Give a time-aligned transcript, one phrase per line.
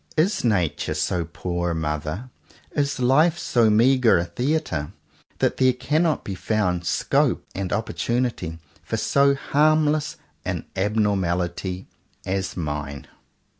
[0.17, 2.31] Is nature so poor a mother,
[2.71, 4.93] is life so meagre a theatre,
[5.37, 11.85] that there cannot be found scope and opportunity for so harmless an abnormality
[12.25, 13.05] as mine.